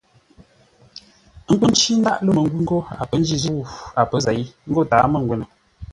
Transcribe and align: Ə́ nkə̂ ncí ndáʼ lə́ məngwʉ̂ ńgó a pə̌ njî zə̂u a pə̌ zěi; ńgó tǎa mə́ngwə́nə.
Ə́ 1.49 1.53
nkə̂ 1.55 1.67
ncí 1.73 1.91
ndáʼ 1.99 2.17
lə́ 2.23 2.33
məngwʉ̂ 2.35 2.59
ńgó 2.63 2.77
a 3.01 3.03
pə̌ 3.09 3.17
njî 3.21 3.35
zə̂u 3.43 3.61
a 3.99 4.01
pə̌ 4.09 4.17
zěi; 4.25 4.43
ńgó 4.69 4.81
tǎa 4.89 5.05
mə́ngwə́nə. 5.13 5.45